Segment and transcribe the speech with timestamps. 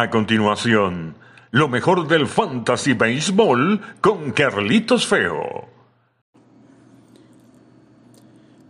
[0.00, 1.16] A continuación,
[1.50, 5.64] lo mejor del Fantasy Baseball con Carlitos Feo.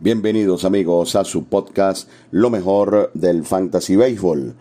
[0.00, 4.54] Bienvenidos amigos a su podcast Lo mejor del Fantasy Baseball.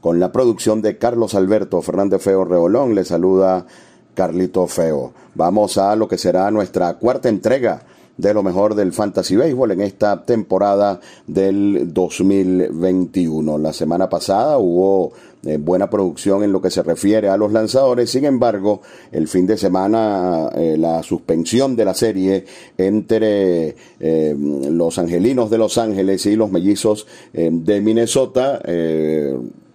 [0.00, 3.66] Con la producción de Carlos Alberto Fernández Feo Reolón, le saluda
[4.14, 5.14] Carlito Feo.
[5.34, 7.82] Vamos a lo que será nuestra cuarta entrega
[8.16, 13.58] de lo mejor del Fantasy Baseball en esta temporada del 2021.
[13.58, 15.12] La semana pasada hubo
[15.44, 18.10] eh, buena producción en lo que se refiere a los lanzadores.
[18.10, 22.44] Sin embargo, el fin de semana, eh, la suspensión de la serie
[22.78, 28.60] entre eh, los angelinos de Los Ángeles y los mellizos de Minnesota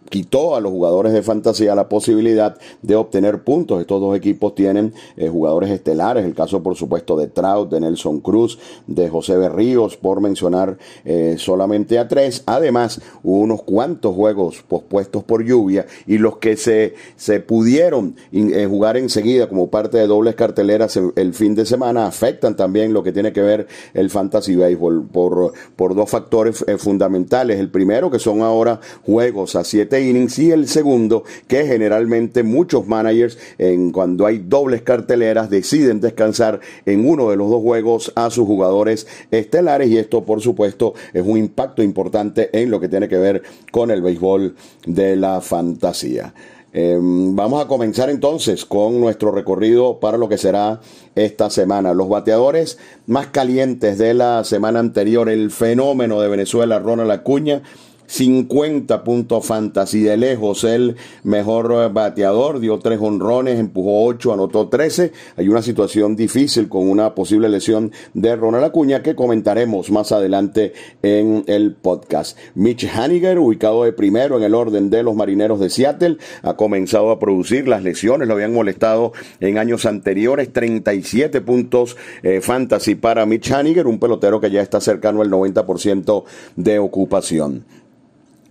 [0.10, 3.82] quitó a los jugadores de fantasía la posibilidad de obtener puntos.
[3.82, 8.20] Estos dos equipos tienen eh, jugadores estelares, el caso por supuesto de Trout, de Nelson
[8.20, 12.44] Cruz, de José Berríos, por mencionar eh, solamente a tres.
[12.46, 18.66] Además, hubo unos cuantos juegos pospuestos por lluvia y los que se, se pudieron eh,
[18.68, 23.12] jugar enseguida como parte de dobles carteleras el, fin de semana afectan también lo que
[23.12, 27.60] tiene que ver el fantasy baseball por, por dos factores fundamentales.
[27.60, 33.38] El primero que son ahora juegos a siete y el segundo que generalmente muchos managers
[33.58, 38.46] en cuando hay dobles carteleras deciden descansar en uno de los dos juegos a sus
[38.46, 43.18] jugadores estelares y esto por supuesto es un impacto importante en lo que tiene que
[43.18, 46.34] ver con el béisbol de la fantasía.
[46.74, 50.82] Em, vamos a comenzar entonces con nuestro recorrido para lo que será
[51.16, 51.94] esta semana.
[51.94, 57.64] Los bateadores más calientes de la semana anterior, el fenómeno de Venezuela, Ronald Acuña,
[58.08, 65.12] 50 puntos fantasy de lejos, el mejor bateador, dio tres honrones, empujó 8, anotó 13.
[65.36, 70.74] Hay una situación difícil con una posible lesión de Ronald Acuña que comentaremos más adelante
[71.04, 72.38] en el podcast.
[72.56, 77.12] Mitch Haniger, ubicado de primero en el orden de los marineros de Seattle, ha comenzado
[77.12, 83.26] a producir las lesiones, lo habían molestado en años anteriores, 37 puntos eh, fantasy para
[83.26, 86.24] Mitch Haniger, un pelotero que ya está cercano al 90%
[86.56, 87.66] de ocupación.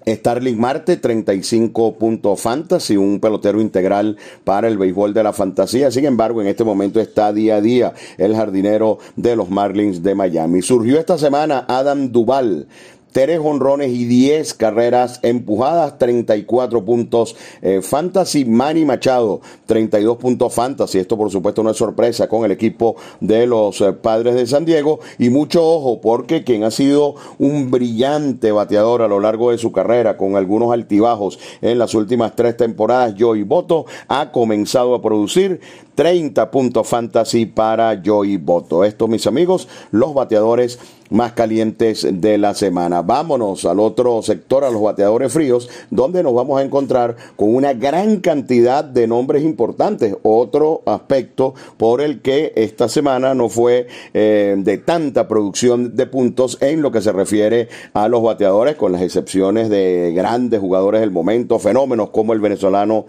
[0.09, 5.91] Starling Marte, 35 puntos fantasy, un pelotero integral para el béisbol de la fantasía.
[5.91, 10.15] Sin embargo, en este momento está día a día el jardinero de los Marlins de
[10.15, 10.63] Miami.
[10.63, 12.69] Surgió esta semana Adam Duval,
[13.13, 18.45] tres honrones y 10 carreras empujadas, 34 puntos eh, fantasy.
[18.45, 20.99] Manny Machado, 32 puntos fantasy.
[20.99, 24.65] Esto por supuesto no es sorpresa con el equipo de los eh, padres de San
[24.65, 25.01] Diego.
[25.19, 29.73] Y mucho ojo porque quien ha sido un brillante bateador a lo largo de su
[29.73, 35.61] carrera con algunos altibajos en las últimas tres temporadas, Joey Boto, ha comenzado a producir
[35.95, 38.85] 30 puntos fantasy para Joey Boto.
[38.85, 40.79] Esto, mis amigos, los bateadores
[41.11, 43.03] más calientes de la semana.
[43.03, 47.73] Vámonos al otro sector, a los bateadores fríos, donde nos vamos a encontrar con una
[47.73, 50.17] gran cantidad de nombres importantes.
[50.23, 56.59] Otro aspecto por el que esta semana no fue eh, de tanta producción de puntos
[56.61, 61.11] en lo que se refiere a los bateadores, con las excepciones de grandes jugadores del
[61.11, 63.07] momento, fenómenos como el venezolano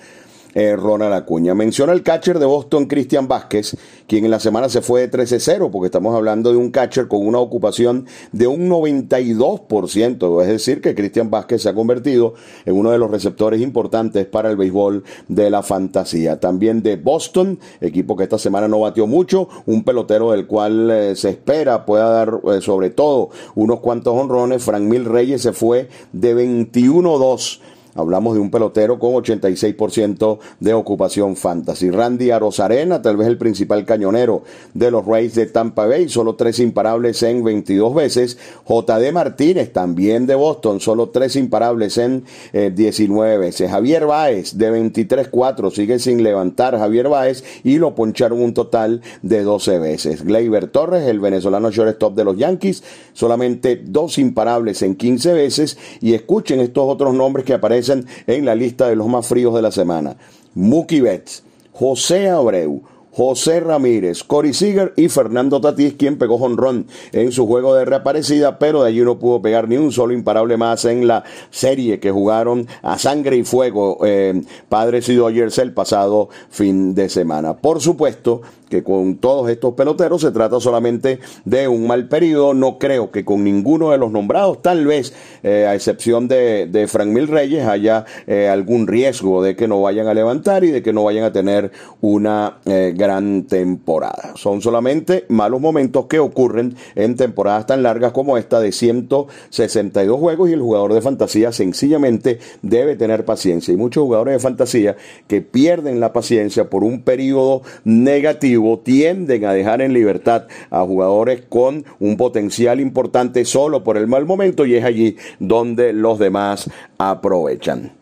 [0.53, 1.53] eh, Ronald Acuña.
[1.53, 3.77] Menciona el catcher de Boston, Cristian Vázquez,
[4.07, 7.25] quien en la semana se fue de 13-0, porque estamos hablando de un catcher con
[7.25, 10.41] una ocupación de un 92%.
[10.41, 12.33] Es decir, que Cristian Vázquez se ha convertido
[12.65, 16.39] en uno de los receptores importantes para el béisbol de la fantasía.
[16.39, 21.15] También de Boston, equipo que esta semana no batió mucho, un pelotero del cual eh,
[21.15, 24.63] se espera pueda dar eh, sobre todo unos cuantos honrones.
[24.63, 27.59] Frank Mil Reyes se fue de 21-2
[27.97, 31.89] Hablamos de un pelotero con 86% de ocupación fantasy.
[31.89, 34.43] Randy Arozarena, tal vez el principal cañonero
[34.75, 38.37] de los Rays de Tampa Bay, solo tres imparables en 22 veces.
[38.67, 43.71] JD Martínez, también de Boston, solo tres imparables en 19 eh, veces.
[43.71, 49.41] Javier Báez, de 23-4, sigue sin levantar Javier Báez y lo poncharon un total de
[49.41, 50.23] 12 veces.
[50.23, 52.83] Gleyber Torres, el venezolano shortstop de los Yankees,
[53.13, 55.79] solamente dos imparables en 15 veces.
[55.99, 59.61] Y escuchen estos otros nombres que aparecen en la lista de los más fríos de
[59.61, 60.17] la semana.
[60.55, 62.81] Mookie Betts, José Abreu,
[63.17, 68.59] José Ramírez, Cory Seager y Fernando Tatís, quien pegó jonrón en su juego de reaparecida,
[68.59, 72.11] pero de allí no pudo pegar ni un solo imparable más en la serie que
[72.11, 77.57] jugaron a sangre y fuego eh, Padres y Dodgers el pasado fin de semana.
[77.57, 82.53] Por supuesto, que con todos estos peloteros se trata solamente de un mal periodo.
[82.53, 86.87] No creo que con ninguno de los nombrados, tal vez eh, a excepción de, de,
[86.87, 90.81] Frank Mil Reyes, haya eh, algún riesgo de que no vayan a levantar y de
[90.81, 91.71] que no vayan a tener
[92.01, 94.33] una eh, gran temporada.
[94.35, 100.49] Son solamente malos momentos que ocurren en temporadas tan largas como esta de 162 juegos
[100.49, 103.73] y el jugador de fantasía sencillamente debe tener paciencia.
[103.73, 104.97] Y muchos jugadores de fantasía
[105.27, 111.43] que pierden la paciencia por un periodo negativo tienden a dejar en libertad a jugadores
[111.49, 116.69] con un potencial importante solo por el mal momento y es allí donde los demás
[116.97, 117.96] aprovechan.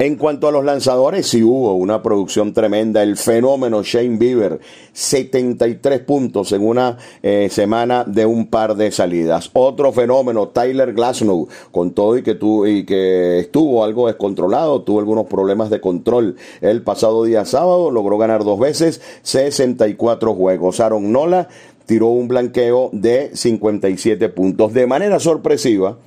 [0.00, 3.02] En cuanto a los lanzadores, sí hubo una producción tremenda.
[3.02, 4.60] El fenómeno Shane Bieber,
[4.92, 9.50] 73 puntos en una eh, semana de un par de salidas.
[9.54, 15.00] Otro fenómeno, Tyler Glasnow, con todo y que, tu, y que estuvo algo descontrolado, tuvo
[15.00, 20.78] algunos problemas de control el pasado día sábado, logró ganar dos veces, 64 juegos.
[20.78, 21.48] Aaron Nola
[21.86, 24.72] tiró un blanqueo de 57 puntos.
[24.72, 25.98] De manera sorpresiva,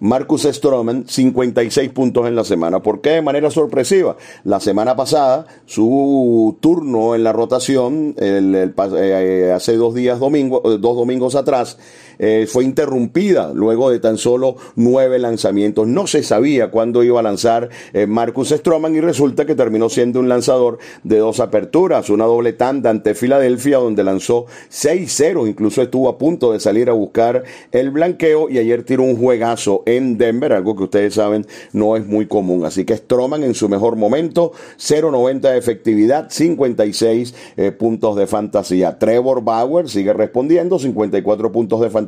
[0.00, 2.80] Marcus Stroman 56 puntos en la semana.
[2.80, 3.10] ¿Por qué?
[3.10, 4.16] De manera sorpresiva.
[4.44, 10.78] La semana pasada, su turno en la rotación, el, eh, hace dos días, domingo, eh,
[10.78, 11.78] dos domingos atrás,
[12.18, 15.86] eh, fue interrumpida luego de tan solo nueve lanzamientos.
[15.86, 17.68] No se sabía cuándo iba a lanzar
[18.08, 22.90] Marcus Stroman y resulta que terminó siendo un lanzador de dos aperturas, una doble tanda
[22.90, 28.48] ante Filadelfia donde lanzó 6-0, incluso estuvo a punto de salir a buscar el blanqueo
[28.48, 32.64] y ayer tiró un juegazo en Denver, algo que ustedes saben no es muy común.
[32.64, 38.98] Así que Stroman en su mejor momento, 0.90 de efectividad, 56 eh, puntos de fantasía.
[38.98, 42.05] Trevor Bauer sigue respondiendo, 54 puntos de fantasía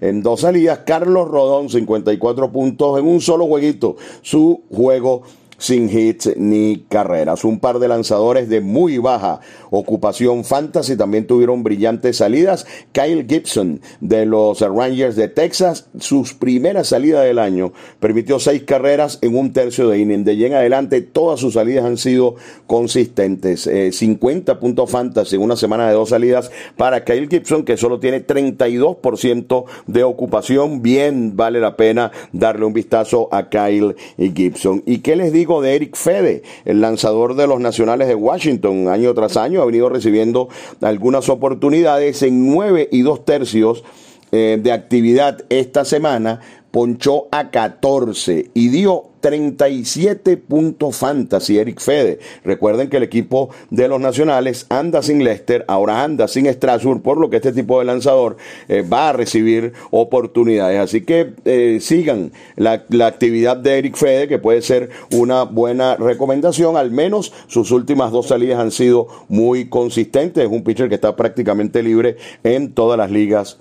[0.00, 0.80] en dos salidas.
[0.86, 3.96] Carlos Rodón, 54 puntos en un solo jueguito.
[4.22, 5.22] Su juego
[5.58, 7.44] sin hits ni carreras.
[7.44, 9.40] Un par de lanzadores de muy baja
[9.70, 12.66] ocupación fantasy también tuvieron brillantes salidas.
[12.92, 19.18] Kyle Gibson de los Rangers de Texas, sus primeras salidas del año, permitió seis carreras
[19.22, 20.24] en un tercio de inning.
[20.24, 22.36] De allí en adelante, todas sus salidas han sido
[22.66, 23.68] consistentes.
[23.90, 28.00] 50 eh, puntos fantasy en una semana de dos salidas para Kyle Gibson, que solo
[28.00, 30.82] tiene 32% de ocupación.
[30.82, 34.82] Bien vale la pena darle un vistazo a Kyle Gibson.
[34.86, 35.43] ¿Y qué les digo?
[35.44, 39.88] De Eric Fede, el lanzador de los Nacionales de Washington, año tras año, ha venido
[39.90, 40.48] recibiendo
[40.80, 43.84] algunas oportunidades en nueve y dos tercios
[44.32, 46.40] eh, de actividad esta semana,
[46.74, 52.18] ponchó a 14 y dio 37 puntos fantasy Eric Fede.
[52.42, 57.18] Recuerden que el equipo de los nacionales anda sin Lester, ahora anda sin Strasbourg, por
[57.18, 60.80] lo que este tipo de lanzador eh, va a recibir oportunidades.
[60.80, 65.94] Así que eh, sigan la, la, actividad de Eric Fede, que puede ser una buena
[65.94, 66.76] recomendación.
[66.76, 70.42] Al menos sus últimas dos salidas han sido muy consistentes.
[70.42, 73.58] Es un pitcher que está prácticamente libre en todas las ligas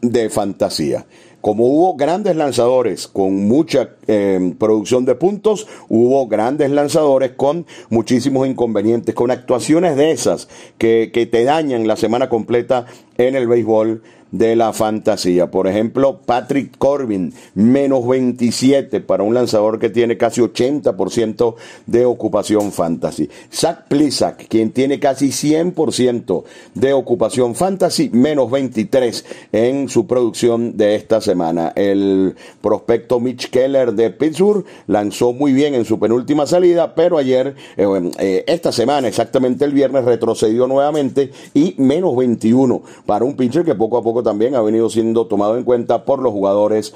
[0.00, 1.04] de fantasía.
[1.40, 8.46] Como hubo grandes lanzadores con mucha eh, producción de puntos, hubo grandes lanzadores con muchísimos
[8.46, 14.02] inconvenientes, con actuaciones de esas que, que te dañan la semana completa en el béisbol
[14.32, 15.50] de la fantasía.
[15.50, 21.54] Por ejemplo, Patrick Corbin, menos 27 para un lanzador que tiene casi 80%
[21.86, 23.28] de ocupación fantasy.
[23.52, 26.44] Zach Plisak, quien tiene casi 100%
[26.74, 31.72] de ocupación fantasy, menos 23 en su producción de esta semana.
[31.74, 37.54] El prospecto Mitch Keller de Pittsburgh lanzó muy bien en su penúltima salida, pero ayer,
[37.76, 43.64] eh, eh, esta semana, exactamente el viernes, retrocedió nuevamente y menos 21 para un pitcher
[43.64, 46.94] que poco a poco también ha venido siendo tomado en cuenta por los jugadores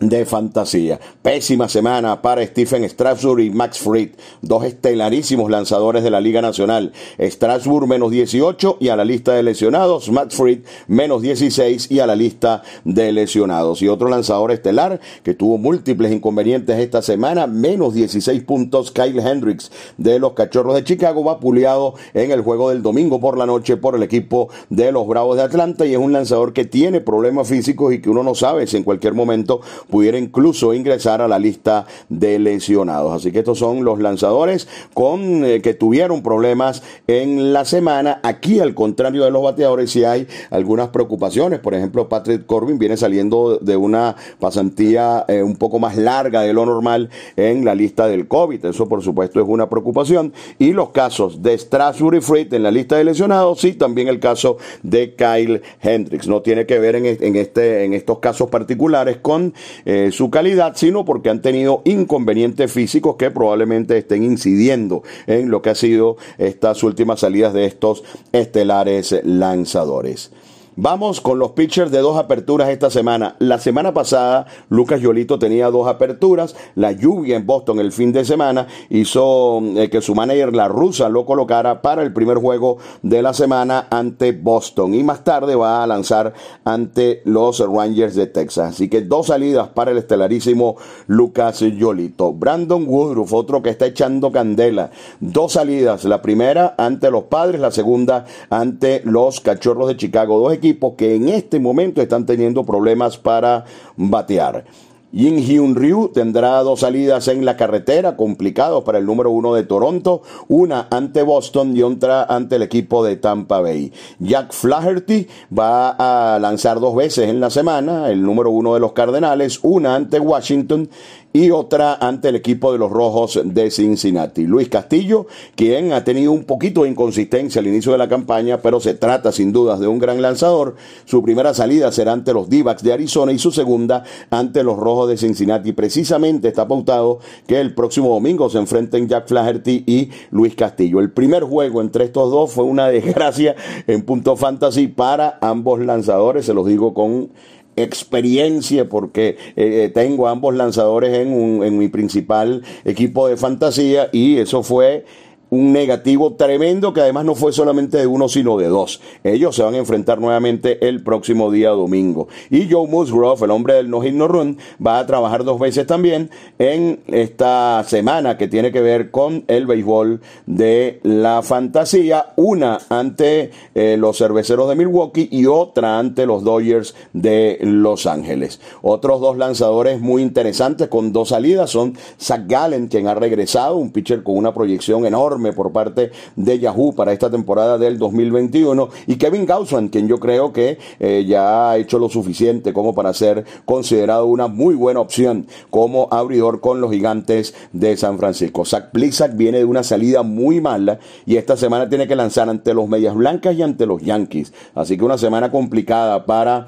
[0.00, 1.00] de fantasía.
[1.22, 4.10] Pésima semana para Stephen Strasburg y Max Fried,
[4.42, 6.92] dos estelarísimos lanzadores de la Liga Nacional.
[7.18, 10.10] Strasburg menos 18 y a la lista de lesionados.
[10.10, 13.80] Max Fried menos 16 y a la lista de lesionados.
[13.80, 18.92] Y otro lanzador estelar que tuvo múltiples inconvenientes esta semana, menos 16 puntos.
[18.92, 23.38] Kyle Hendricks de los Cachorros de Chicago va puliado en el juego del domingo por
[23.38, 26.64] la noche por el equipo de los Bravos de Atlanta y es un lanzador que
[26.64, 31.20] tiene problemas físicos y que uno no sabe si en cualquier momento pudiera incluso ingresar
[31.20, 33.12] a la lista de lesionados.
[33.12, 38.20] Así que estos son los lanzadores con eh, que tuvieron problemas en la semana.
[38.22, 41.60] Aquí, al contrario de los bateadores, si hay algunas preocupaciones.
[41.60, 46.52] Por ejemplo, Patrick Corbin viene saliendo de una pasantía eh, un poco más larga de
[46.52, 48.64] lo normal en la lista del COVID.
[48.64, 50.32] Eso, por supuesto, es una preocupación.
[50.58, 54.20] Y los casos de Strasburg y Freight en la lista de lesionados, sí, también el
[54.20, 56.28] caso de Kyle Hendricks.
[56.28, 61.04] No tiene que ver en, este, en estos casos particulares con eh, su calidad, sino
[61.04, 66.82] porque han tenido inconvenientes físicos que probablemente estén incidiendo en lo que ha sido estas
[66.82, 70.30] últimas salidas de estos estelares lanzadores.
[70.78, 73.34] Vamos con los pitchers de dos aperturas esta semana.
[73.38, 76.54] La semana pasada, Lucas Yolito tenía dos aperturas.
[76.74, 81.08] La lluvia en Boston el fin de semana hizo eh, que su manager, la rusa,
[81.08, 84.92] lo colocara para el primer juego de la semana ante Boston.
[84.92, 86.34] Y más tarde va a lanzar
[86.66, 88.74] ante los Rangers de Texas.
[88.74, 92.34] Así que dos salidas para el estelarísimo Lucas Yolito.
[92.34, 94.90] Brandon Woodruff, otro que está echando candela.
[95.20, 96.04] Dos salidas.
[96.04, 100.38] La primera ante los padres, la segunda ante los cachorros de Chicago.
[100.38, 103.64] Dos que en este momento están teniendo problemas para
[103.96, 104.64] batear.
[105.12, 109.62] Yin Hyun Ryu tendrá dos salidas en la carretera, complicados para el número uno de
[109.62, 113.92] Toronto, una ante Boston y otra ante el equipo de Tampa Bay.
[114.18, 118.92] Jack Flaherty va a lanzar dos veces en la semana, el número uno de los
[118.92, 120.90] Cardenales, una ante Washington
[121.36, 124.46] y otra ante el equipo de los Rojos de Cincinnati.
[124.46, 128.80] Luis Castillo, quien ha tenido un poquito de inconsistencia al inicio de la campaña, pero
[128.80, 130.76] se trata sin dudas de un gran lanzador.
[131.04, 135.10] Su primera salida será ante los d de Arizona y su segunda ante los Rojos
[135.10, 135.72] de Cincinnati.
[135.72, 141.00] Precisamente está pautado que el próximo domingo se enfrenten Jack Flaherty y Luis Castillo.
[141.00, 143.54] El primer juego entre estos dos fue una desgracia
[143.86, 147.28] en punto fantasy para ambos lanzadores, se los digo con
[147.76, 154.08] experiencia porque eh, eh, tengo ambos lanzadores en, un, en mi principal equipo de fantasía
[154.12, 155.04] y eso fue
[155.50, 159.00] un negativo tremendo que además no fue solamente de uno sino de dos.
[159.24, 162.28] Ellos se van a enfrentar nuevamente el próximo día domingo.
[162.50, 165.86] Y Joe Musgrove, el hombre del no hit no run, va a trabajar dos veces
[165.86, 172.32] también en esta semana que tiene que ver con el béisbol de la fantasía.
[172.36, 178.60] Una ante eh, los cerveceros de Milwaukee y otra ante los Dodgers de Los Ángeles.
[178.82, 183.90] Otros dos lanzadores muy interesantes con dos salidas son Zach Gallen, quien ha regresado, un
[183.90, 189.16] pitcher con una proyección enorme por parte de Yahoo para esta temporada del 2021 y
[189.16, 193.44] Kevin Gausman, quien yo creo que eh, ya ha hecho lo suficiente como para ser
[193.64, 198.64] considerado una muy buena opción como abridor con los gigantes de San Francisco.
[198.64, 202.74] Zach Plisak viene de una salida muy mala y esta semana tiene que lanzar ante
[202.74, 204.52] los Medias Blancas y ante los Yankees.
[204.74, 206.66] Así que una semana complicada para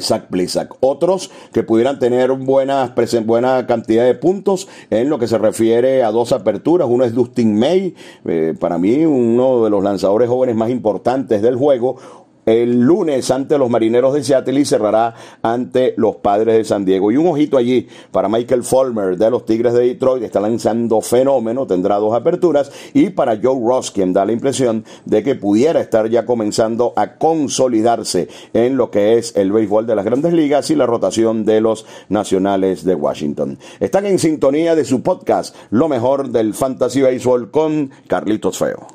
[0.00, 0.74] Zach Plisak.
[0.80, 6.10] Otros que pudieran tener buena, buena cantidad de puntos en lo que se refiere a
[6.10, 6.88] dos aperturas.
[6.90, 11.56] Uno es Dustin May, eh, para mí uno de los lanzadores jóvenes más importantes del
[11.56, 16.84] juego el lunes ante los Marineros de Seattle y cerrará ante los Padres de San
[16.84, 17.10] Diego.
[17.10, 21.66] Y un ojito allí para Michael Fulmer de los Tigres de Detroit, está lanzando fenómeno,
[21.66, 22.70] tendrá dos aperturas.
[22.92, 27.16] Y para Joe Ross, quien da la impresión de que pudiera estar ya comenzando a
[27.16, 31.60] consolidarse en lo que es el béisbol de las grandes ligas y la rotación de
[31.60, 33.58] los nacionales de Washington.
[33.80, 38.93] Están en sintonía de su podcast, Lo mejor del Fantasy Baseball con Carlitos Feo.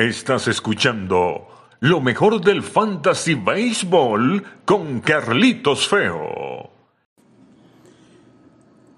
[0.00, 1.46] Estás escuchando
[1.80, 6.70] lo mejor del Fantasy Baseball con Carlitos Feo.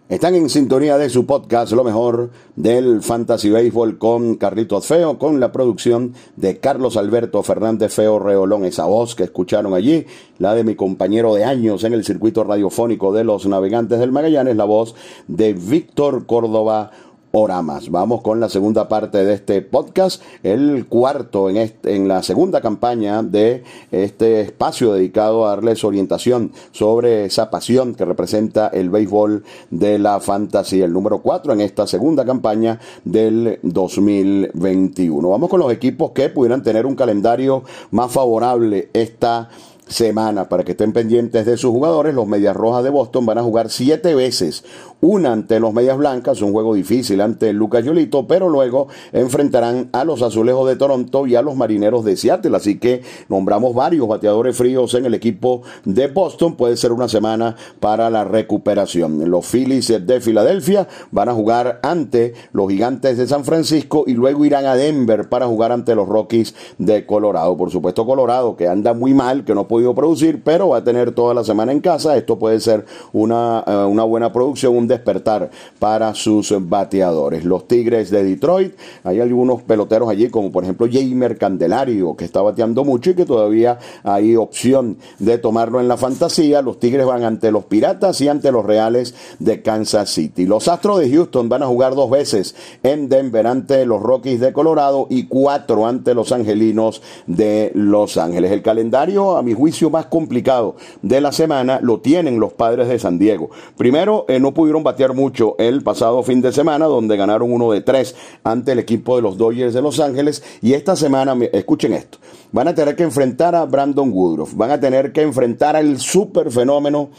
[0.08, 5.40] Están en sintonía de su podcast, lo mejor del Fantasy Baseball con Carlitos Feo, con
[5.40, 8.64] la producción de Carlos Alberto Fernández Feo Reolón.
[8.64, 10.06] Esa voz que escucharon allí,
[10.38, 14.54] la de mi compañero de años en el circuito radiofónico de los navegantes del Magallanes,
[14.54, 14.94] la voz
[15.26, 16.92] de Víctor Córdoba
[17.32, 17.90] Oramas.
[17.90, 22.60] Vamos con la segunda parte de este podcast, el cuarto en, este, en la segunda
[22.60, 29.44] campaña de este espacio dedicado a darles orientación sobre esa pasión que representa el béisbol
[29.70, 35.28] de la fantasía, el número cuatro en esta segunda campaña del 2021.
[35.28, 39.48] Vamos con los equipos que pudieran tener un calendario más favorable esta
[39.86, 42.14] semana para que estén pendientes de sus jugadores.
[42.14, 44.64] Los Medias Rojas de Boston van a jugar siete veces.
[45.00, 50.04] Una ante los Medias Blancas, un juego difícil ante Lucas Yolito, pero luego enfrentarán a
[50.04, 52.56] los Azulejos de Toronto y a los Marineros de Seattle.
[52.56, 56.54] Así que nombramos varios bateadores fríos en el equipo de Boston.
[56.54, 59.28] Puede ser una semana para la recuperación.
[59.28, 64.44] Los Phillies de Filadelfia van a jugar ante los Gigantes de San Francisco y luego
[64.44, 67.56] irán a Denver para jugar ante los Rockies de Colorado.
[67.56, 71.12] Por supuesto, Colorado que anda muy mal, que no podido producir, pero va a tener
[71.12, 72.14] toda la semana en casa.
[72.14, 77.46] Esto puede ser una, eh, una buena producción, un despertar para sus bateadores.
[77.46, 82.42] Los Tigres de Detroit, hay algunos peloteros allí, como por ejemplo Jamer Candelario, que está
[82.42, 86.60] bateando mucho y que todavía hay opción de tomarlo en la fantasía.
[86.60, 90.44] Los Tigres van ante los Piratas y ante los Reales de Kansas City.
[90.44, 94.52] Los Astros de Houston van a jugar dos veces en Denver ante los Rockies de
[94.52, 98.52] Colorado y cuatro ante los Angelinos de Los Ángeles.
[98.52, 102.98] El calendario, a mi juicio, más complicado de la semana lo tienen los padres de
[102.98, 103.50] San Diego.
[103.76, 107.80] Primero, eh, no pudieron batear mucho el pasado fin de semana, donde ganaron uno de
[107.80, 110.42] tres ante el equipo de los Dodgers de Los Ángeles.
[110.62, 112.18] Y esta semana, escuchen esto,
[112.50, 116.50] van a tener que enfrentar a Brandon Woodruff, van a tener que enfrentar al super
[116.50, 117.10] fenómeno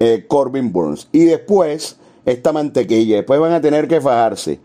[0.00, 1.08] eh, Corbin Burns.
[1.12, 4.60] Y después, esta mantequilla, después van a tener que fajarse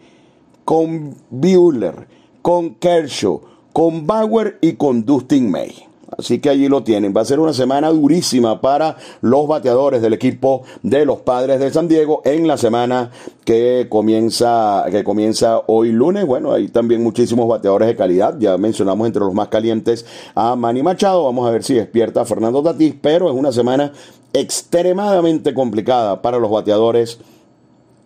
[0.63, 2.07] con Bueller,
[2.41, 3.41] con Kershaw,
[3.73, 5.86] con Bauer y con Dustin May.
[6.17, 7.13] Así que allí lo tienen.
[7.15, 11.71] Va a ser una semana durísima para los bateadores del equipo de los Padres de
[11.71, 13.11] San Diego en la semana
[13.45, 16.25] que comienza, que comienza hoy lunes.
[16.25, 18.35] Bueno, hay también muchísimos bateadores de calidad.
[18.39, 21.23] Ya mencionamos entre los más calientes a Manny Machado.
[21.23, 23.93] Vamos a ver si despierta a Fernando Tatís, pero es una semana
[24.33, 27.19] extremadamente complicada para los bateadores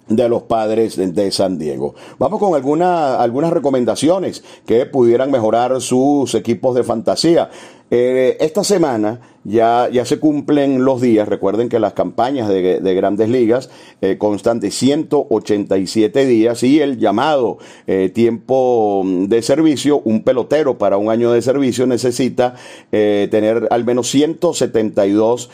[0.08, 1.96] de los padres de San Diego.
[2.20, 7.50] Vamos con alguna, algunas recomendaciones que pudieran mejorar sus equipos de fantasía.
[7.92, 11.28] Eh, esta semana ya, ya se cumplen los días.
[11.28, 13.70] Recuerden que las campañas de, grandes ligas
[14.02, 17.58] eh, constan de 187 días y el llamado
[17.88, 22.56] eh, tiempo de servicio, un pelotero para un año de servicio necesita
[22.92, 25.50] eh, tener al menos 172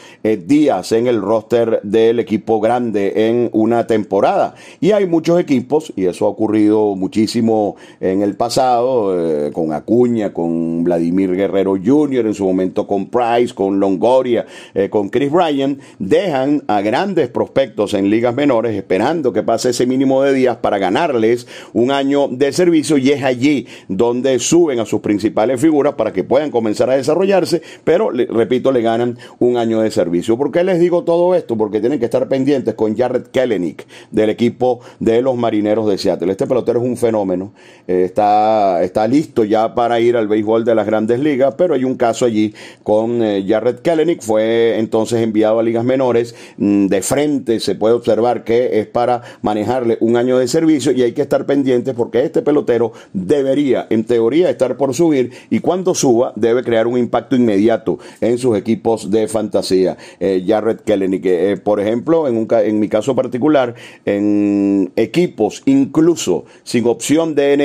[0.45, 4.55] días en el roster del equipo grande en una temporada.
[4.81, 10.83] Y hay muchos equipos, y eso ha ocurrido muchísimo en el pasado, con Acuña, con
[10.83, 16.63] Vladimir Guerrero Jr., en su momento con Price, con Longoria, eh, con Chris Ryan, dejan
[16.67, 21.47] a grandes prospectos en ligas menores esperando que pase ese mínimo de días para ganarles
[21.73, 26.23] un año de servicio y es allí donde suben a sus principales figuras para que
[26.23, 30.37] puedan comenzar a desarrollarse, pero repito, le ganan un año de servicio.
[30.37, 31.57] ¿Por qué les digo todo esto?
[31.57, 36.31] Porque tienen que estar pendientes con Jared Kellenick del equipo de los Marineros de Seattle.
[36.31, 37.53] Este pelotero es un fenómeno,
[37.87, 41.83] eh, está, está listo ya para ir al béisbol de las grandes ligas, pero hay
[41.83, 46.35] un caso allí con eh, Jared Jared fue entonces enviado a ligas menores.
[46.57, 51.03] Mm, de frente se puede observar que es para manejarle un año de servicio y
[51.03, 55.93] hay que estar pendientes porque este pelotero debería, en teoría, estar por subir y cuando
[55.93, 59.97] suba debe crear un impacto inmediato en sus equipos de fantasía.
[60.19, 66.45] Eh, Jared Kellenick, eh, por ejemplo, en, un, en mi caso particular, en equipos incluso
[66.63, 67.57] sin opción de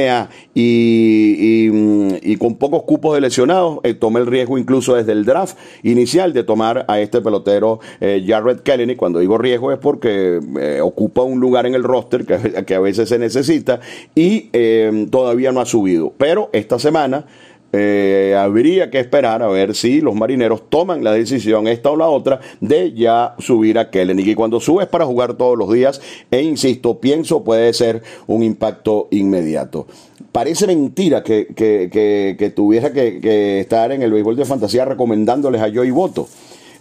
[0.54, 5.57] mm, y, con pocos cupos de lesionados, eh, tomé el riesgo incluso desde el draft
[5.83, 8.97] inicial de tomar a este pelotero eh, Jared Kelleny.
[8.97, 12.81] Cuando digo riesgo es porque eh, ocupa un lugar en el roster que, que, a
[12.81, 13.81] veces se necesita
[14.14, 16.12] y eh, todavía no ha subido.
[16.18, 17.27] Pero esta semana
[17.72, 22.08] eh, habría que esperar a ver si los marineros toman la decisión, esta o la
[22.08, 24.18] otra, de ya subir a Kellen.
[24.18, 29.08] Y cuando subes para jugar todos los días, e insisto, pienso puede ser un impacto
[29.11, 29.87] inmediato.
[30.32, 35.90] Parece mentira que, que, tuviera que, estar en el béisbol de fantasía recomendándoles a Joey
[35.90, 36.28] Voto.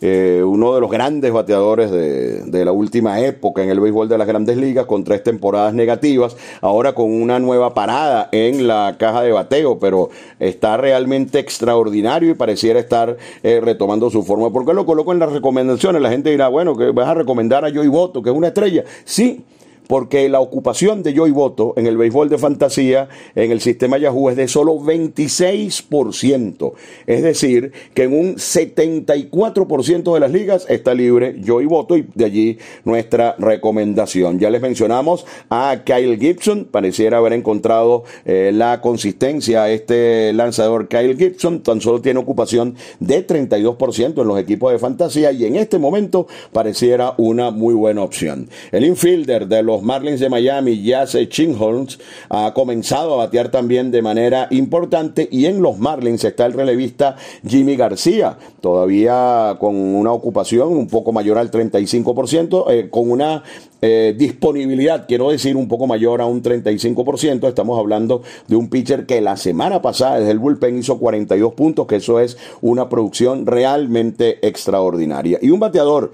[0.02, 4.28] Eh, uno de los grandes bateadores de, la última época en el béisbol de las
[4.28, 9.32] grandes ligas, con tres temporadas negativas, ahora con una nueva parada en la caja de
[9.32, 10.10] bateo, pero
[10.40, 14.52] está realmente extraordinario y pareciera estar eh, retomando su forma.
[14.52, 16.02] ¿Por qué lo coloco en las recomendaciones?
[16.02, 18.84] La gente dirá, bueno, que vas a recomendar a Joey Boto, que es una estrella.
[19.06, 19.44] Sí,
[19.92, 24.30] porque la ocupación de Joey Voto en el béisbol de fantasía en el sistema Yahoo
[24.30, 26.72] es de solo 26%.
[27.08, 32.24] Es decir, que en un 74% de las ligas está libre Joey Voto y de
[32.24, 34.40] allí nuestra recomendación.
[34.40, 41.18] Ya les mencionamos a Kyle Gibson, pareciera haber encontrado eh, la consistencia este lanzador Kyle
[41.18, 45.80] Gibson, tan solo tiene ocupación de 32% en los equipos de fantasía y en este
[45.80, 48.48] momento pareciera una muy buena opción.
[48.72, 54.02] El infielder de los Marlins de Miami, Jase Chinholms, ha comenzado a batear también de
[54.02, 57.16] manera importante y en los Marlins está el relevista
[57.48, 63.44] Jimmy García, todavía con una ocupación un poco mayor al 35%, eh, con una
[63.84, 67.48] eh, disponibilidad, quiero decir, un poco mayor a un 35%.
[67.48, 71.88] Estamos hablando de un pitcher que la semana pasada desde el bullpen hizo 42 puntos,
[71.88, 75.40] que eso es una producción realmente extraordinaria.
[75.42, 76.12] Y un bateador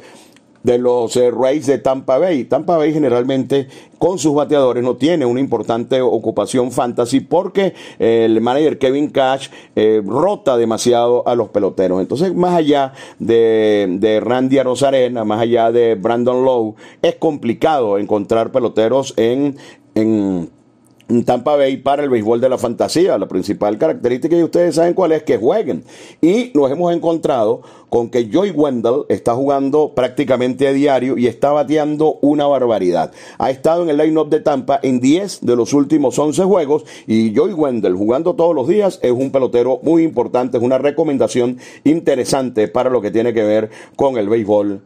[0.67, 2.43] de los eh, Rays de Tampa Bay.
[2.43, 8.77] Tampa Bay generalmente con sus bateadores no tiene una importante ocupación fantasy porque el manager
[8.77, 12.01] Kevin Cash eh, rota demasiado a los peloteros.
[12.01, 18.51] Entonces, más allá de, de Randy Arozarena, más allá de Brandon Lowe, es complicado encontrar
[18.51, 19.55] peloteros en,
[19.95, 20.49] en
[21.25, 23.17] Tampa Bay para el béisbol de la fantasía.
[23.17, 25.83] La principal característica, y ustedes saben cuál es, que jueguen.
[26.21, 31.51] Y nos hemos encontrado con que Joy Wendell está jugando prácticamente a diario y está
[31.51, 33.11] bateando una barbaridad.
[33.37, 37.33] Ha estado en el line-up de Tampa en 10 de los últimos 11 juegos y
[37.33, 42.67] Joy Wendell jugando todos los días es un pelotero muy importante, es una recomendación interesante
[42.67, 44.81] para lo que tiene que ver con el béisbol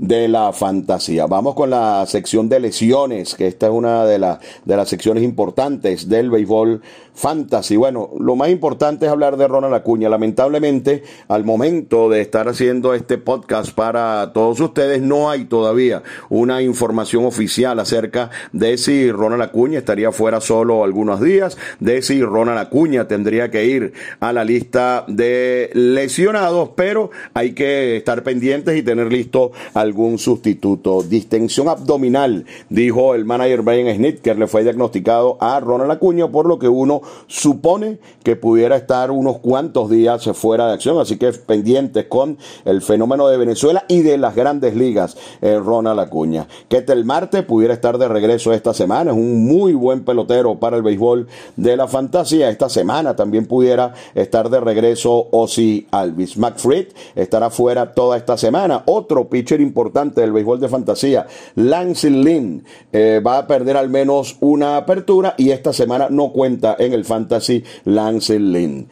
[0.00, 1.26] de la fantasía.
[1.26, 6.08] Vamos con la sección de lesiones, que esta es una de, de las secciones importantes
[6.08, 6.80] del béisbol
[7.12, 7.76] fantasy.
[7.76, 10.08] Bueno, lo más importante es hablar de Ronald Acuña.
[10.08, 16.62] Lamentablemente, al momento de estar haciendo este podcast para todos ustedes, no hay todavía una
[16.62, 22.58] información oficial acerca de si Ronald Acuña estaría fuera solo algunos días, de si Ronald
[22.58, 28.82] Acuña tendría que ir a la lista de lesionados, pero hay que estar pendientes y
[28.82, 29.52] tener listo
[29.90, 31.02] algún sustituto.
[31.02, 33.90] Distensión abdominal, dijo el manager Brian
[34.22, 39.10] que le fue diagnosticado a Ronald Acuña, por lo que uno supone que pudiera estar
[39.10, 44.02] unos cuantos días fuera de acción, así que pendientes con el fenómeno de Venezuela y
[44.02, 46.46] de las grandes ligas, eh, Ronald Acuña.
[46.70, 50.82] el Marte pudiera estar de regreso esta semana, es un muy buen pelotero para el
[50.82, 51.26] béisbol
[51.56, 52.48] de la fantasía.
[52.48, 56.36] Esta semana también pudiera estar de regreso Ozzy Alvis.
[56.36, 58.82] McFreed estará fuera toda esta semana.
[58.86, 59.79] Otro pitcher importante
[60.20, 65.50] del béisbol de fantasía, Lance Lynn, eh, va a perder al menos una apertura y
[65.50, 68.88] esta semana no cuenta en el Fantasy Lance Lynn.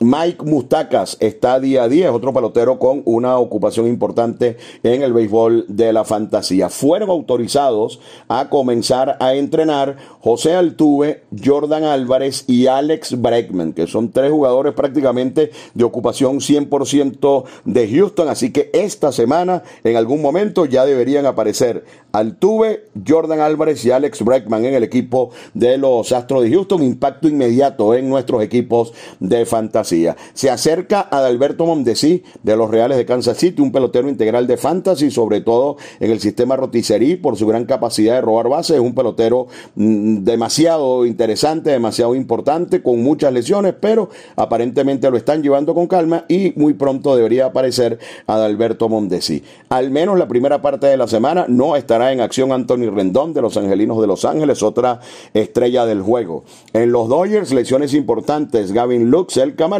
[0.00, 5.12] Mike Mustacas está día a día, es otro pelotero con una ocupación importante en el
[5.12, 6.68] béisbol de la fantasía.
[6.68, 14.10] Fueron autorizados a comenzar a entrenar José Altuve, Jordan Álvarez y Alex Bregman, que son
[14.10, 18.28] tres jugadores prácticamente de ocupación 100% de Houston.
[18.28, 21.84] Así que esta semana, en algún momento, ya deberían aparecer
[22.16, 26.82] Altuve, Jordan Álvarez y Alex Bregman en el equipo de los Astros de Houston.
[26.82, 30.16] Impacto inmediato en nuestros equipos de fantasía.
[30.32, 34.56] Se acerca a Alberto Mondesi de los Reales de Kansas City, un pelotero integral de
[34.56, 38.76] fantasy, sobre todo en el sistema rotisserie por su gran capacidad de robar bases.
[38.76, 45.42] Es un pelotero mm, demasiado interesante, demasiado importante, con muchas lesiones, pero aparentemente lo están
[45.42, 49.42] llevando con calma y muy pronto debería aparecer Adalberto Mondesi.
[49.68, 53.42] Al menos la primera parte de la semana no estará en acción Anthony Rendón de
[53.42, 55.00] los Angelinos de Los Ángeles, otra
[55.32, 56.44] estrella del juego.
[56.72, 58.72] En los Dodgers, lesiones importantes.
[58.72, 59.76] Gavin Lux, el camarada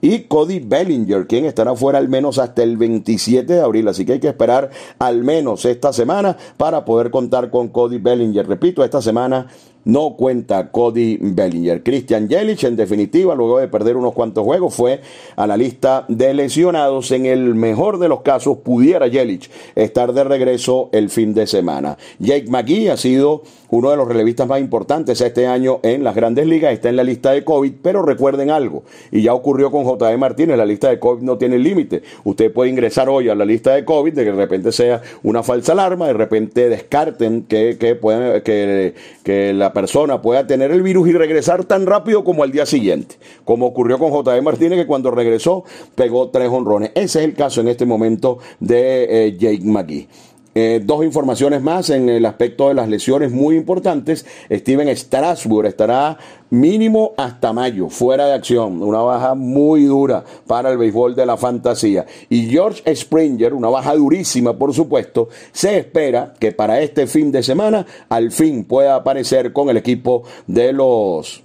[0.00, 3.86] y Cody Bellinger, quien estará fuera al menos hasta el 27 de abril.
[3.88, 8.48] Así que hay que esperar al menos esta semana para poder contar con Cody Bellinger.
[8.48, 9.46] Repito, esta semana
[9.84, 11.82] no cuenta Cody Bellinger.
[11.82, 15.00] Christian Yelich, en definitiva, luego de perder unos cuantos juegos, fue
[15.36, 17.10] a la lista de lesionados.
[17.10, 21.98] En el mejor de los casos, pudiera Yelich estar de regreso el fin de semana.
[22.18, 23.42] Jake McGee ha sido
[23.74, 27.02] uno de los relevistas más importantes este año en las grandes ligas, está en la
[27.02, 30.16] lista de COVID, pero recuerden algo, y ya ocurrió con J.D.
[30.16, 32.02] Martínez, la lista de COVID no tiene límite.
[32.22, 35.42] Usted puede ingresar hoy a la lista de COVID, de que de repente sea una
[35.42, 37.98] falsa alarma, de repente descarten que, que,
[38.44, 42.66] que, que la persona pueda tener el virus y regresar tan rápido como al día
[42.66, 44.40] siguiente, como ocurrió con J.D.
[44.42, 45.64] Martínez, que cuando regresó
[45.96, 46.92] pegó tres honrones.
[46.94, 50.08] Ese es el caso en este momento de eh, Jake McGee.
[50.54, 54.24] Eh, dos informaciones más en el aspecto de las lesiones muy importantes.
[54.50, 56.18] Steven Strasburg estará
[56.50, 58.82] mínimo hasta mayo fuera de acción.
[58.82, 62.06] Una baja muy dura para el béisbol de la fantasía.
[62.28, 67.42] Y George Springer, una baja durísima por supuesto, se espera que para este fin de
[67.42, 71.43] semana al fin pueda aparecer con el equipo de los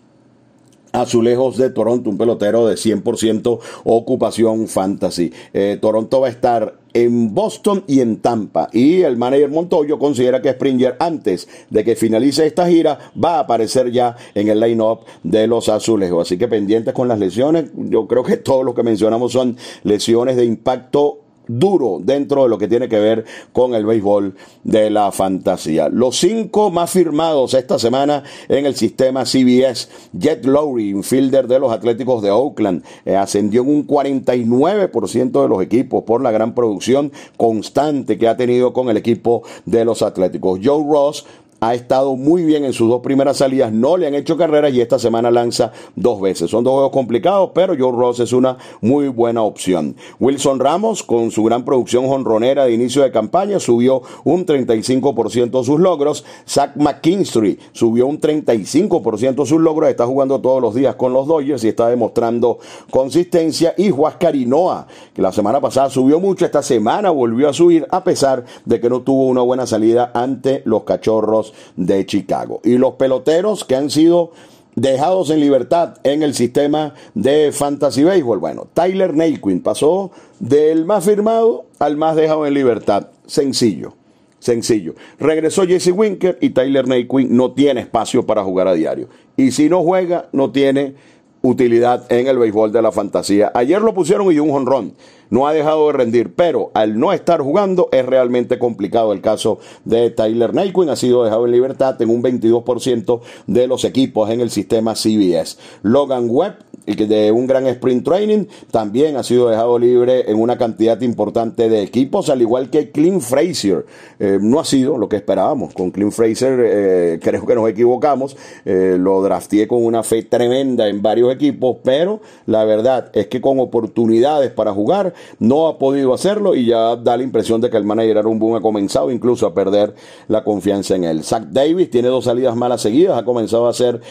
[0.91, 5.32] Azulejos de Toronto, un pelotero de 100% ocupación fantasy.
[5.54, 8.69] Eh, Toronto va a estar en Boston y en Tampa.
[8.73, 13.39] Y el manager Montoyo considera que Springer, antes de que finalice esta gira, va a
[13.41, 16.28] aparecer ya en el line-up de los azulejos.
[16.28, 17.71] Así que pendientes con las lesiones.
[17.75, 22.57] Yo creo que todo lo que mencionamos son lesiones de impacto duro dentro de lo
[22.57, 25.89] que tiene que ver con el béisbol de la fantasía.
[25.89, 29.89] Los cinco más firmados esta semana en el sistema CBS.
[30.13, 35.62] Jet Lowry, infielder de los Atléticos de Oakland, eh, ascendió en un 49% de los
[35.62, 40.59] equipos por la gran producción constante que ha tenido con el equipo de los Atléticos.
[40.63, 41.25] Joe Ross
[41.59, 44.81] ha estado muy bien en sus dos primeras salidas, no le han hecho carreras y
[44.81, 46.49] esta semana lanza dos veces.
[46.49, 49.95] Son dos juegos complicados, pero Joe Ross es una muy buena opción.
[50.19, 55.79] Wilson Ramos, con su gran producción jonronera de inicio de campaña, subió un 35% sus
[55.79, 56.23] logros.
[56.47, 61.63] Zach McKinstry subió un 35% sus logros, está jugando todos los días con los Dodgers
[61.63, 63.73] y está demostrando consistencia.
[63.77, 68.03] Y Huáscar Carinoa, que la semana pasada subió mucho, esta semana volvió a subir a
[68.03, 72.62] pesar de que no tuvo una buena salida ante los cachorros de Chicago.
[72.63, 74.31] Y los peloteros que han sido
[74.75, 78.39] dejados en libertad en el sistema de Fantasy Baseball.
[78.39, 83.07] Bueno, Tyler Naquin pasó del más firmado al más dejado en libertad.
[83.25, 83.93] Sencillo.
[84.39, 84.95] Sencillo.
[85.19, 89.09] Regresó Jesse Winker y Tyler Naquin no tiene espacio para jugar a diario.
[89.35, 90.95] Y si no juega, no tiene
[91.41, 93.51] utilidad en el béisbol de la fantasía.
[93.53, 94.93] Ayer lo pusieron y un jonrón
[95.29, 99.59] no ha dejado de rendir, pero al no estar jugando es realmente complicado el caso
[99.85, 104.41] de Tyler Naquin, ha sido dejado en libertad en un 22% de los equipos en
[104.41, 105.57] el sistema CBS.
[105.83, 110.99] Logan Webb de un gran sprint training, también ha sido dejado libre en una cantidad
[111.01, 113.85] importante de equipos, al igual que Clint Frazier.
[114.19, 115.73] Eh, no ha sido lo que esperábamos.
[115.73, 118.35] Con Clint Frazier eh, creo que nos equivocamos.
[118.65, 123.41] Eh, lo drafteé con una fe tremenda en varios equipos, pero la verdad es que
[123.41, 127.77] con oportunidades para jugar no ha podido hacerlo y ya da la impresión de que
[127.77, 129.95] el manager Aaron Boone ha comenzado incluso a perder
[130.27, 131.23] la confianza en él.
[131.23, 134.01] Zach Davis tiene dos salidas malas seguidas, ha comenzado a ser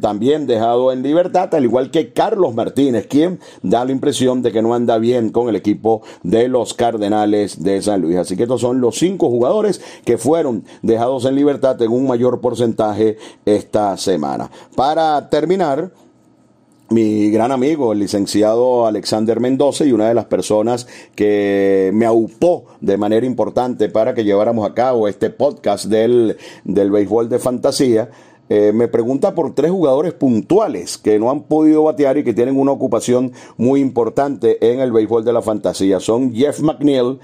[0.00, 4.62] también dejado en libertad, al igual que Carlos Martínez, quien da la impresión de que
[4.62, 8.16] no anda bien con el equipo de los Cardenales de San Luis.
[8.16, 12.40] Así que estos son los cinco jugadores que fueron dejados en libertad en un mayor
[12.40, 14.50] porcentaje esta semana.
[14.74, 15.90] Para terminar,
[16.90, 22.64] mi gran amigo, el licenciado Alexander Mendoza, y una de las personas que me aupó
[22.80, 28.10] de manera importante para que lleváramos a cabo este podcast del, del béisbol de fantasía,
[28.50, 32.58] eh, me pregunta por tres jugadores puntuales que no han podido batear y que tienen
[32.58, 36.00] una ocupación muy importante en el béisbol de la fantasía.
[36.00, 37.18] Son Jeff McNeil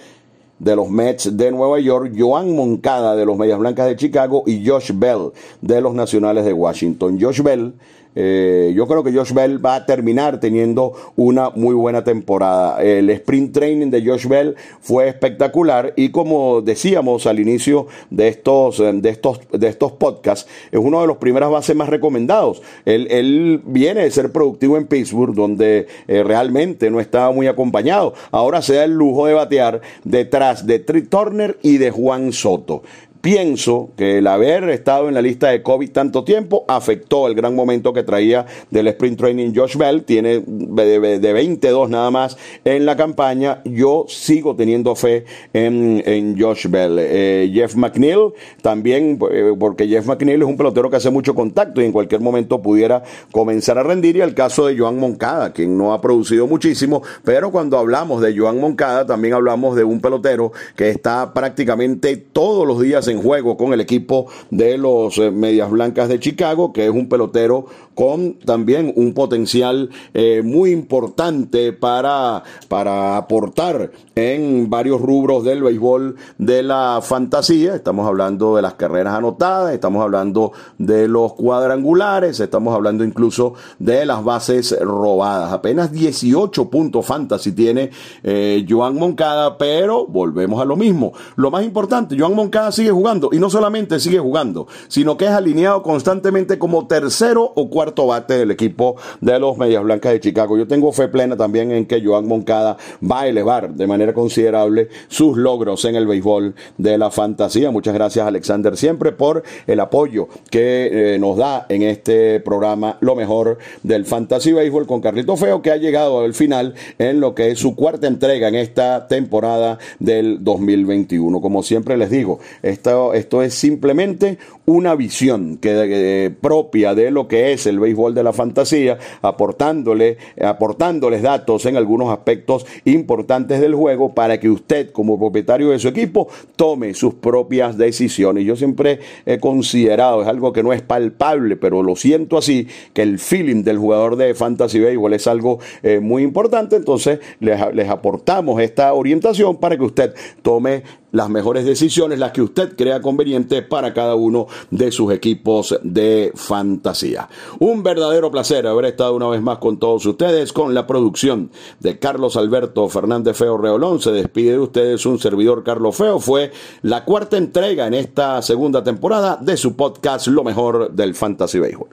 [0.59, 4.67] de los Mets de Nueva York, Joan Moncada de los Medias Blancas de Chicago y
[4.67, 5.31] Josh Bell
[5.63, 7.19] de los Nacionales de Washington.
[7.19, 7.75] Josh Bell
[8.15, 12.83] eh, yo creo que Josh Bell va a terminar teniendo una muy buena temporada.
[12.83, 18.81] El sprint training de Josh Bell fue espectacular y como decíamos al inicio de estos,
[18.81, 22.63] eh, de estos, de estos podcasts, es uno de los primeras bases más recomendados.
[22.85, 28.15] Él, viene de ser productivo en Pittsburgh, donde eh, realmente no estaba muy acompañado.
[28.31, 32.83] Ahora se da el lujo de batear detrás de Tri Turner y de Juan Soto.
[33.25, 37.55] Pienso que el haber estado en la lista de COVID tanto tiempo afectó el gran
[37.55, 40.05] momento que traía del sprint training Josh Bell.
[40.05, 43.63] Tiene de, 22 nada más en la campaña.
[43.65, 46.99] Yo sigo teniendo fe en, Josh Bell.
[47.01, 51.81] Eh, Jeff McNeil también, eh, porque Jeff McNeil es un pelotero que hace mucho contacto
[51.81, 54.17] y en cualquier momento pudiera comenzar a rendir.
[54.17, 58.37] Y el caso de Joan Moncada, quien no ha producido muchísimo, pero cuando hablamos de
[58.37, 63.23] Joan Moncada, también hablamos de un pelotero que está prácticamente todos los días en en
[63.23, 67.67] juego con el equipo de los eh, Medias Blancas de Chicago, que es un pelotero
[67.95, 76.17] con también un potencial eh, muy importante para, para aportar en varios rubros del béisbol
[76.39, 77.75] de la fantasía.
[77.75, 84.07] Estamos hablando de las carreras anotadas, estamos hablando de los cuadrangulares, estamos hablando incluso de
[84.07, 85.53] las bases robadas.
[85.53, 87.91] Apenas 18 puntos fantasy tiene
[88.23, 91.13] eh, Joan Moncada, pero volvemos a lo mismo.
[91.37, 95.31] Lo más importante, Joan Moncada sigue jugando y no solamente sigue jugando, sino que es
[95.31, 100.21] alineado constantemente como tercero o cuarto cuarto bate del equipo de los Medias Blancas de
[100.21, 100.57] Chicago.
[100.57, 104.89] Yo tengo fe plena también en que Joan Moncada va a elevar de manera considerable
[105.09, 107.71] sus logros en el béisbol de la fantasía.
[107.71, 113.15] Muchas gracias Alexander siempre por el apoyo que eh, nos da en este programa Lo
[113.15, 117.51] mejor del Fantasy Béisbol con Carlito Feo que ha llegado al final en lo que
[117.51, 121.39] es su cuarta entrega en esta temporada del 2021.
[121.43, 127.29] Como siempre les digo, esto, esto es simplemente una visión que, eh, propia de lo
[127.29, 133.75] que es el béisbol de la fantasía, aportándole, aportándoles datos en algunos aspectos importantes del
[133.75, 138.45] juego para que usted, como propietario de su equipo, tome sus propias decisiones.
[138.45, 143.03] Yo siempre he considerado, es algo que no es palpable, pero lo siento así, que
[143.03, 147.89] el feeling del jugador de fantasy béisbol es algo eh, muy importante, entonces les, les
[147.89, 150.83] aportamos esta orientación para que usted tome
[151.15, 156.33] las mejores decisiones, las que usted crea conveniente para cada uno de sus equipos de
[156.35, 157.29] fantasía.
[157.61, 162.01] Un verdadero placer haber estado una vez más con todos ustedes, con la producción de
[162.01, 164.01] Carlos Alberto Fernández Feo Reolón.
[164.01, 166.19] Se despide de ustedes un servidor Carlos Feo.
[166.19, 166.51] Fue
[166.83, 171.91] la cuarta entrega en esta segunda temporada de su podcast Lo mejor del Fantasy Baseball.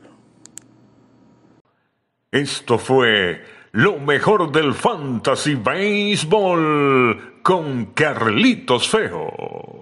[2.32, 3.40] Esto fue
[3.74, 9.81] lo mejor del Fantasy Baseball con Carlitos Feo.